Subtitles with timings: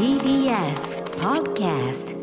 [0.00, 2.16] TBS Podcast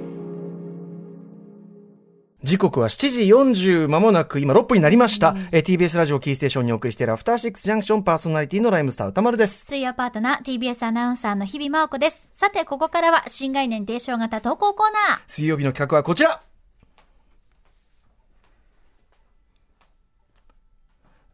[2.41, 9.63] 時刻は7時40間もなく今6分になりました、えー TBS ラジオキーステーションにお送りしているアフターシックスジャンクションパーソナリティのライムスター歌丸です。
[9.63, 12.31] 水曜パートナー TBS アナウンサーの日々真央子です。
[12.33, 15.19] さて、ここからは新概念提唱型投稿コーナー。
[15.27, 16.41] 水曜日の企画はこちら。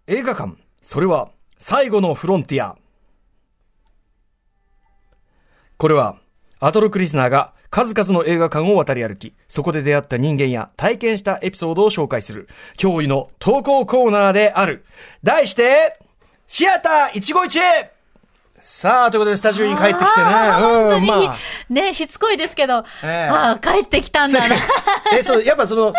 [0.08, 0.58] 映画館。
[0.82, 2.76] それは最後のフロンティア。
[5.78, 6.18] これは
[6.66, 14.86] アトロクリスナーが数々の映画館を渡り歩き、そこで出会った人間や体験したエピソードを紹介する驚異の投稿コーナーである。
[15.24, 16.00] 題して、
[16.48, 17.92] シアター一期一会
[18.66, 20.26] さあ、ということでスタジオに帰ってきてね。
[20.26, 21.38] あー本当に、まあ。
[21.70, 23.30] ね、しつこいですけど、ええ。
[23.30, 24.56] ああ、帰ってきたんだな。
[25.20, 25.92] え、そう、やっぱその、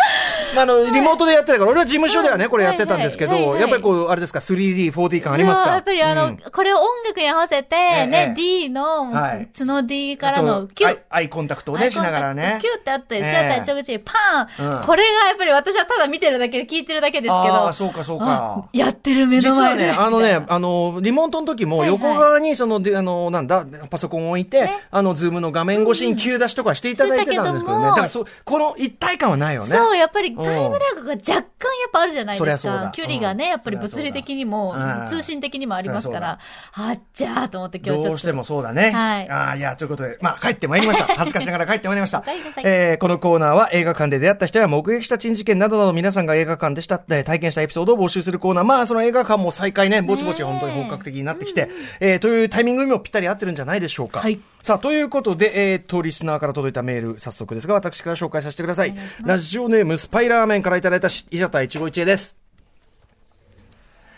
[0.55, 5.67] まあ、あの、リモートでやってたから、俺は事務所ではね、これやってたんですけど、やっぱりこう、あれですか、3D、4D 感ありますか？
[5.67, 6.37] いややっぱりあの、うん。
[6.37, 9.47] これを音楽に合わせて、えね、え D の、はい。
[9.55, 10.87] 角 D からあのと Q。
[10.87, 12.57] アイアイコンタクトをね、しながらね。
[12.63, 14.81] キューってあって、ええシアター一口にパン、うん。
[14.81, 17.67] これがやっぱり私はただ見てるだけで聞いてるだけですけあど。
[17.67, 18.67] あ、そうか、そうか。
[18.73, 19.83] やってる目実はの前で。
[19.85, 27.65] ね、あのねあの、リモートの時も横側に、その、であの、なんだ、パソコンを置いてね、あの、ズームの画面越しに急出しとかしていただいてたんですけどね。
[27.65, 29.67] してたけどもだから、そう、この一体感はないよね。
[29.67, 31.43] そう、やっぱりタイムラグが若干やっ
[31.91, 32.91] ぱあるじゃないですか。
[32.93, 34.75] 距離がね、うんやっぱり物理的にも
[35.07, 36.39] 通信的にもありますから、
[36.73, 38.09] あっちゃーと思って今日ちょっと。
[38.09, 38.91] どうしてもそうだね。
[38.91, 41.05] はいああ、いや、ということで、まあ、帰ってまいりました。
[41.15, 42.23] 恥ずかしながら帰ってまいりました。
[42.63, 48.63] えーこのコーナーは映画館で出会った人や目撃した珍事件などなど皆さんが映画館でした、えー体験したエピソードを募集するコーナー。
[48.63, 51.69] まあ、その映画館も再開ね、ぼちぼち本当に本格的になってきて、
[51.99, 54.19] えーというタイミングにもぴったり合ってるんじゃないでしょうか。
[54.19, 58.95] はいさあ、ということで、えー、と、リスナーから届いたメール、早速ですが、私から紹介させてください。
[59.23, 62.35] ラジオネーム、スパイラーメンからいただいたし、伊者田一期一会です。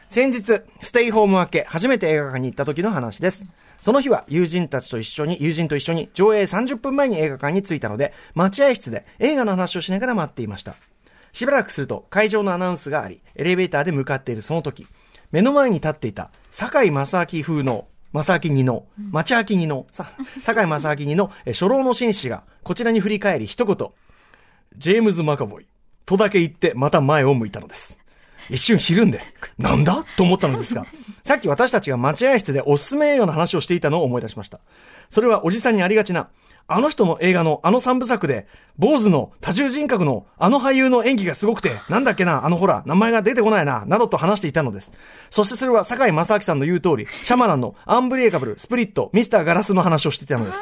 [0.08, 3.46] 先日、ステイホーム明け、初めて映画館に行った時の話です。
[3.82, 10.76] その日は友人たちと一緒に、友人と一緒に上映30分前に映画館に着いたので、待合室で映画の話をしながら待っていました。
[11.34, 14.88] しばらくすると会場のアナウンスがあり、エレベーターで向かっているその時、
[15.32, 20.12] 目の前に立っていた堺正明風の正明二の、町明二の、さ、
[20.44, 23.76] 堺正明二のえ初老の紳士がこちらに振り返り一言、
[24.78, 25.68] ジェームズ・マカボイ、
[26.06, 28.00] とだけ言ってまた前を向いたのです。
[28.50, 29.20] 一瞬ひるんで、
[29.58, 30.06] なんだ？
[30.16, 30.86] と思ったのですが、
[31.26, 34.62] さっき私たちが待合室でおすすめ映画の話をしていたのを思い出しました。
[35.10, 36.30] それはおじさんにありがちな、
[36.70, 38.46] あの人の映画のあの三部作で、
[38.78, 44.92] 坊主の多重人格のあの俳優の演技がすごくて、なんだっけな、あのほら、名前が出てこないな、などと話していたのです。
[45.30, 50.62] そしてそれは坂井正明さんの言う通り、シャマランのアンブリエカブル、スプリット、ミスターガラスの話をしていたのです。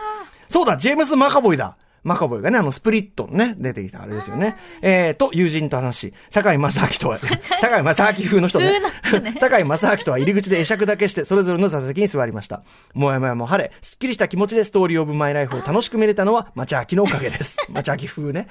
[0.49, 1.75] そうだ、ジェームス・マカボイだ。
[2.05, 4.55] マカボイがね、あの、スプリットのね、出てきたあれですよね。
[4.83, 7.17] えー、と、友人と話し、堺正明とは、
[7.59, 9.35] 堺正明風の人ね風の人ね。
[9.41, 12.61] 堺正明とは入り口で会釈だけして、それぞれの座席に座りました。
[12.93, 17.57] もやもやも晴れ、すっきりした気持ちでストーリーオブマイライフを楽しく見れたのは、町明のおかげです。
[17.73, 18.47] 町明風ね。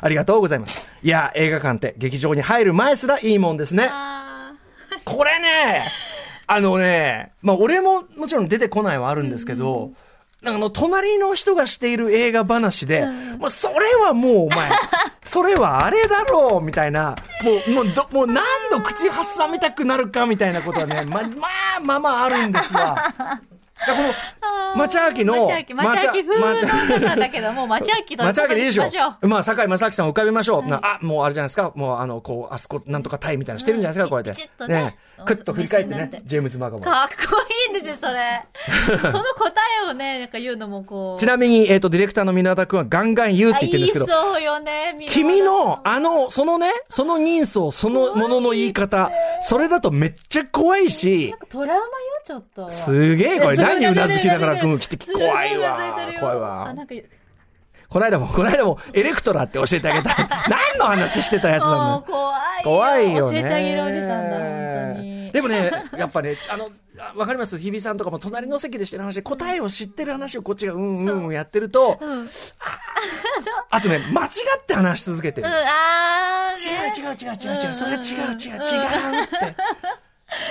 [0.00, 0.88] ありがとうございます。
[1.00, 3.88] いや、映画館って劇場に入る前すらいいもんですね。
[3.88, 4.52] あ
[5.04, 5.84] これね、
[6.48, 9.92] あのね、まあ俺ももちろん出てこないはあるんですけど、
[10.44, 13.06] なんかあの、隣の人がしている映画話で、
[13.38, 14.70] もうそれはもうお前、
[15.24, 23.10] それはあれだろうみたいな、もう、もうど、もう何度口挟みたくなるかみたいなことはね、ま、まあ、まあまああるんですわ。
[23.92, 30.66] この、町明の、町明、町明風の人なんだけど、も う町明と町明でいいでしょしまあ、堺正明さんを浮かべましょう。
[30.66, 31.72] なあ、もうあれじゃないですか。
[31.74, 34.72] もう、あの、こう、あそこ、なんとかタイみたいなのしてるんじゃないですか、こうやって。
[34.72, 36.84] ねくっと振り返ってねジェームズ・マガボイ。
[36.84, 37.40] かっこ
[37.70, 38.44] いいんですよ、それ。
[39.10, 39.52] その答
[39.86, 41.20] えをね、なんか言うのもこう。
[41.20, 51.82] ちなみに、えっ、と、ディレクターの皆田くんはガンガン言うって言ってるんですけどそうよね、君の、あの、そのね、その人相、そのものの言い方、それだとめっちゃ怖いしトラウマよ、
[52.24, 52.70] ちょっと。
[52.70, 55.76] すげえこれ、何うなずきながら、うん、来て、怖いわ
[56.18, 56.84] 怖いあ、わな。
[56.84, 56.94] んか、
[57.88, 60.16] この間も、この間も、エレクトラって教えてあげた。
[60.48, 62.64] 何の話してたやつなものう怖い。
[62.64, 63.40] 怖いよね。
[63.42, 65.30] 教えてあげるおじさんだ、本当に。
[65.32, 67.58] でもね、やっぱね、あの、あわかります？
[67.58, 72.28] 日比さんとかも隣の席でしてる話で答えを知ってる話をこっちがうんうんうんやってると、うん。
[73.70, 74.28] あとね、間違
[74.58, 75.48] って話し続けてる。
[75.48, 75.54] 違う
[76.96, 79.56] 違う違う違う違う、それ違う違う違うって。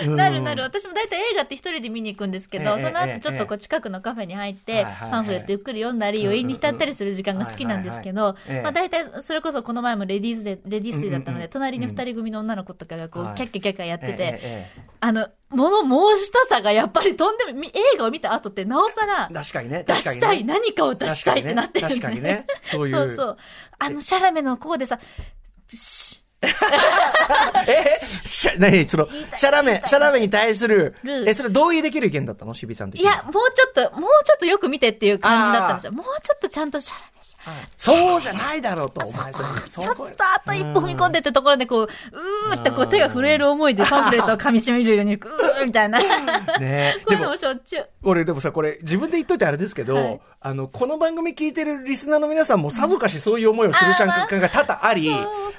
[0.05, 0.63] うんなるなる。
[0.63, 14.69] 私も大体映画って一人で見に行くんですけど、ええそのええ後ちょっとこう近くのカフェに入って、パンフレットゆっくり読んだり、余韻に浸ったりする時間が好きなんですけどまあ大体それこそこの前もレディースデー、レディースデーだったので、隣に二人組の女の子とかがこう、はいキャッキャキャッキャやってて、
[14.99, 15.81] あの、物
[16.15, 19.83] 申したさがやっぱりとんでも、み映画を見た後ってなおさら、確かにね。
[19.87, 21.93] 出したい、何かを出したいってなってるね。
[21.93, 22.95] 確かにねそういう。
[23.07, 23.37] そうそう。
[23.79, 24.99] あの、シャラメのこうでさ、
[25.67, 26.22] シ
[27.67, 29.07] えしゃ、何その、
[29.37, 32.53] シャラメ、シャラメに対するる、え、それ同意できる意見だったの？
[32.53, 35.91] しびさんいや、もうちょっと、もうちょっとよく見てっていう感じだったんですよ。
[35.91, 39.47] もうちょっとちゃんとシャラメシャラメそうじゃないだろうと、お前それ。
[39.67, 45.99] ちょっとあと一歩踏み込んでってところで、こう、うーってこう手が震える思いでパンフレットを噛み締めるように、うーみたいな。
[45.99, 46.05] こ
[46.59, 47.87] ねういうのもしょっちゅう。
[48.03, 55.09] 俺でもさ、これ自分で言っといてあれですけど、はいあの、この番組聞いてるリスナーの皆さんもさぞかしそういう思いをする瞬間が多々あり、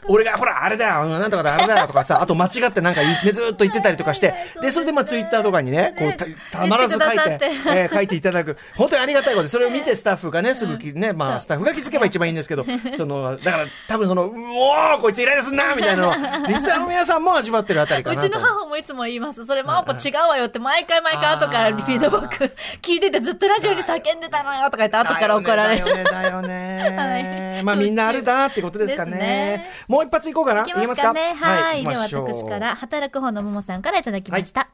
[0.06, 8.58] 俺がほら、あれだよ、なんとかだ、あれだよとかさ、あと間違ってなんか言ってずっと言ってたりとかして、で、それでまあツイッターとかにね、こう、たたまらず書いてえー書いていただく。
[8.76, 12.66] 本当にありがたいことで、それを見てスタッフがね、すぐきね、まあスタッフが気づけば一番いいんですけど、
[12.98, 16.12] その、だから多分その、うおーこいつイライラすんなみたいなのを、
[16.46, 18.26] リスナーの皆さんも味わってるあたりかなと。
[18.26, 19.46] うちの母もいつも言います。
[19.46, 25.84] それ、マオポ違うわよって、毎回毎回後からリピートバック聞いててずっとラジオに叫んでたのよとか言って後から怒られる。
[25.84, 26.94] だよね、だよね。
[26.96, 29.70] はいまあみんなあるなってことですかね。
[29.88, 30.62] もう一発いこうかな。
[30.62, 31.34] いきますかね。
[31.34, 31.84] はい。
[31.84, 34.68] では私から、働く方のももさんからいただきました。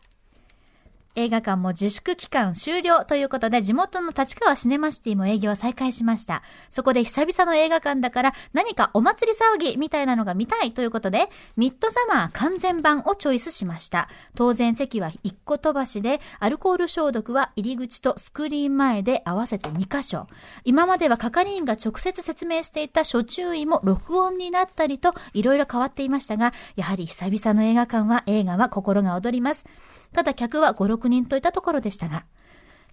[1.17, 6.43] 映画館も自粛期間終了ということで、地元の立川シネマシティも営業を再開しました。
[6.71, 14.09] そこで久々の映画館だから何かお祭り騒ぎみたいなのが見たいということで、ミッドサマー完全版をチョイスしました。
[14.37, 20.29] 当然席は1個飛ばしで、アルコール消毒は入り口とスクリーン前で合わせて2箇所。
[20.65, 29.65] 今までは係員が直接説明していた諸注意も録音になったりと、いろいろ変わっていましたが、やはり久々の映画館は映画は心が躍ります。
[30.13, 32.25] ただ客は5、6人といったところでしたが、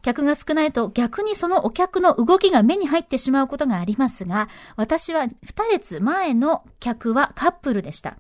[0.02, 5.30] 客が少ないと逆にそのお客の動きが目に入ってしまうことがありますが、私は2
[5.72, 8.18] 列前の客はカップルでした。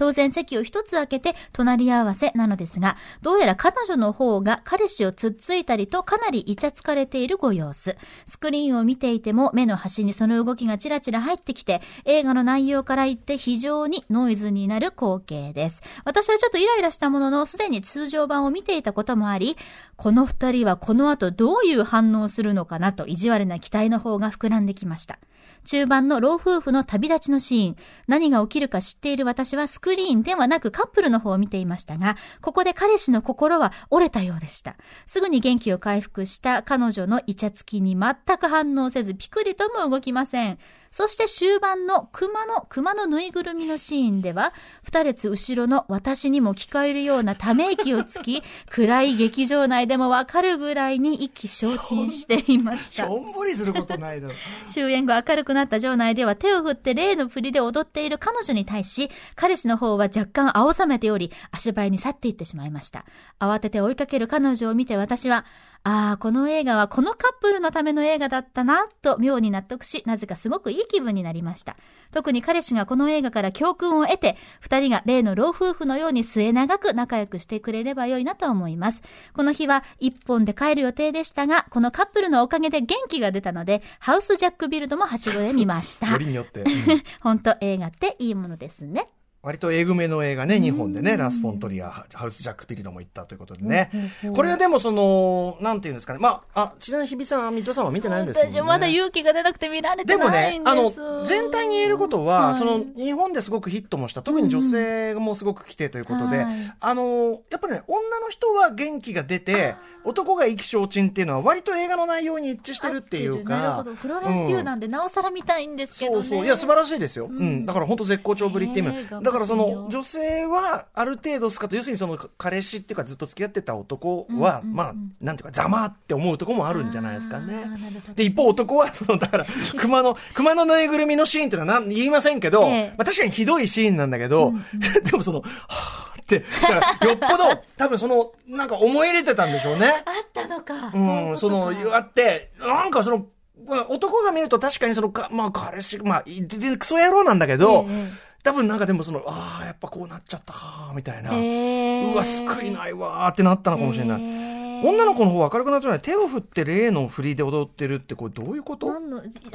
[0.00, 7.98] 当然席を一つ開けて隣り合わせなのですが、どうやら彼女の方が彼氏をつっついたりとかなりイチャつかれているご様子。
[8.24, 15.82] スクリーンを見ていても目の端にその動きがちらちら入ってきて、映画の内容から言って非常にノイズになる光景です。
[16.06, 19.58] 私はちょっとイライラしたものの、すでに通常版を見ていたこともあり、
[19.96, 25.18] この二人はこの後どういう反応するのかなと意地悪な期待の方が膨らんできました。
[25.64, 27.76] 中盤の老夫婦の旅立ちのシーン。
[28.06, 34.76] 何が起きるか知っている私はスククリーンではなくカップルの方を見ていましたが、ここで彼氏の心は折れたようでした。
[35.04, 40.58] すぐに元気を回復した彼女のイチャつきに全く反応せず、ピクリとも動きません。
[40.92, 44.52] そして終盤の熊の、熊のぬいぐるみのシーンでは、
[44.82, 52.90] 二列後ろの私にも聞こえるようなため息をつき、 暗い劇場内でもわかるぐらいに意気消沈していまし。
[52.90, 54.34] したょんぼりすることないだろ。
[54.66, 63.04] 終演後明るくなった場内では手を振って例の振りで踊っている彼女に対し、彼氏の方は若干青ざめており、足早に去っていってしまいました。
[63.38, 65.44] 慌てて追いかける彼女を見て私は、
[65.82, 71.76] ああ、この映画はこのカップルのための映画だったな、と妙に納得し、なぜかすごくいい気分になりました。
[72.12, 79.02] 特に彼氏がこの映画から教訓を得て、二人が例の老夫婦のように末永く仲良くしてくれればよいなと思います。
[79.32, 86.18] この日は一本で帰る予定でしたが、このカップルのおかげで元気が出たので、ハウスジャックビルドもはしごで見ましたよ。
[86.18, 86.62] りによって。
[86.62, 89.06] うん 本当映画っていいものですね。
[89.42, 93.90] 割と英語めの映画ね、日本でね、ラス・フォントリア、ハウス・ジャック・ピリドも行ったということでね。
[94.34, 96.18] これはでもその、なんていうんですかね。
[96.18, 98.60] まあ、あ、ちなみに日比さん、ミッドさんは見てないんですもんね。
[98.60, 109.74] 私まだ勇気が出なくて見られてでもないん、ねあのです。、全体に言えることは、はいその、日本ですごくヒットもした、特に女性もすごく来てということで、はいあの、やっぱりね、女の人は元気が出て、
[110.04, 113.50] 男が意気消沈っていうのは割と映画の内容に一致してるっていうか。
[113.50, 113.94] なるほど。
[113.94, 116.22] フローレンス・ピューなんで、なおさら見たいんですけどね。
[116.22, 116.44] そうそう。
[116.44, 117.26] いや、素晴らしいですよ。
[117.26, 117.66] うん。
[117.66, 128.14] だから本当絶好調ぶりっていう意味ねえだからその、女性はある程度スカッと、要するにその、彼氏っていうかずっと付き合ってた男は、うんうんうんまあ、なんていうか、ざまって思うとこもあるんじゃないですかねあーなるほど。
[128.14, 134.52] で、一方男は、その、だから、 熊の、熊のぬいぐるみのシーンっていうのはなん言いませんけど、ええまあ確かにひどいシーンなんだけど、
[135.04, 140.04] でもその、はぁって、だからよっぽど、多分その、なんか思い入れてたんでしょうね。
[140.06, 140.92] あったのか。
[140.94, 143.26] うん、その、あって、なんかその、
[143.66, 151.30] まあ男が見ると確かにその、かまあ彼氏、まあ、いででクソ野郎なんだけど、ええ多分なんかでもその、ああ、やっぱこうなっちゃったか、みたいな。
[151.34, 154.22] えーうわ、救いないわーってなったのかもしれない。
[154.22, 154.39] えー
[154.82, 156.00] 女の子の方は明るくなっちゃうない。
[156.00, 158.86] 手を振って例の振りで踊ってるって、これどういうこと？
[158.86, 159.00] ど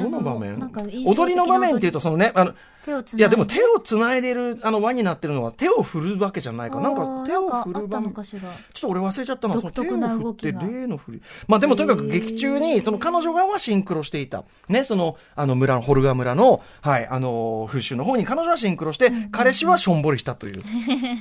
[0.10, 0.60] の場面？
[1.06, 1.36] 踊り。
[1.36, 2.54] の場面っていうと、そのね、あの、
[2.86, 6.78] 手をついやでも手を繋いでる、あの輪になってるのは手を振るわけじゃないか。
[6.78, 8.14] ら、なんか手を振る場面。
[8.14, 11.22] ちょっと俺忘れちゃったな、その手を振って例の振り。
[11.48, 14.44] まあでもとにかく劇中に、その彼女側はシンクロしていた。
[14.70, 20.64] ね、その、あの村の、ホルガ村の、はい、あの、風習の方に彼女はシンクロして、彼氏はしょんぼりしたという。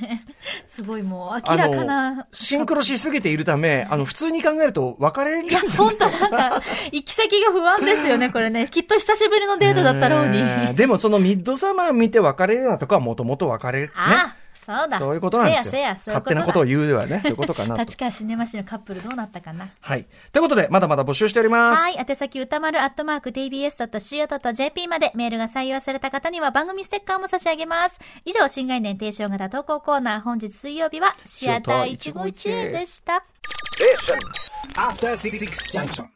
[0.67, 2.23] すごいもう明らかあなの。
[2.31, 5.97] シンクロしすぎているため、あの、普通に考えると別れるんいや、じゃない？
[5.97, 6.61] 本当なんか、
[6.91, 8.67] 行き先が不安ですよね、これね。
[8.71, 10.75] きっと久しぶりのデートだったろうに。
[10.75, 13.87] でもそのミッド人様見て別れるようなとこはもともと別れる。
[13.87, 13.93] ね。
[14.65, 14.97] そうだ。
[14.97, 15.71] そういうことなんですよ。
[15.73, 17.81] せやせや、勝手なことを言うではね、そういうことかなと。
[17.85, 19.69] 立川シネマシのカップルどうなったかな。
[19.79, 20.05] はい。
[20.33, 21.83] ということで、まだまだ募集しております。
[21.83, 21.97] はい。
[22.09, 27.99] 宛先歌丸アットマーク tbs.co.jp までメールが採用された方には番組ステッカーも差し上げます。
[28.25, 33.23] 以上、新概念提唱型投稿コーナー、本日水曜日はシアター151でした。
[33.75, 34.19] Station.
[34.77, 36.07] After City Junction.